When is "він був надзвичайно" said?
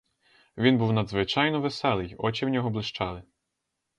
0.57-1.61